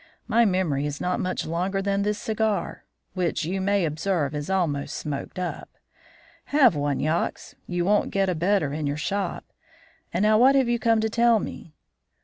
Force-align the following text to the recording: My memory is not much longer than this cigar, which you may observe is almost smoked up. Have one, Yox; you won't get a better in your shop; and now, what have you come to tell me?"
My 0.27 0.45
memory 0.45 0.87
is 0.87 0.99
not 0.99 1.19
much 1.19 1.45
longer 1.45 1.79
than 1.79 2.01
this 2.01 2.17
cigar, 2.17 2.85
which 3.13 3.45
you 3.45 3.61
may 3.61 3.85
observe 3.85 4.33
is 4.33 4.49
almost 4.49 4.95
smoked 4.95 5.37
up. 5.37 5.77
Have 6.45 6.75
one, 6.75 6.99
Yox; 6.99 7.53
you 7.67 7.85
won't 7.85 8.09
get 8.09 8.27
a 8.27 8.33
better 8.33 8.73
in 8.73 8.87
your 8.87 8.97
shop; 8.97 9.45
and 10.11 10.23
now, 10.23 10.39
what 10.39 10.55
have 10.55 10.67
you 10.67 10.79
come 10.79 11.01
to 11.01 11.09
tell 11.11 11.37
me?" 11.37 11.75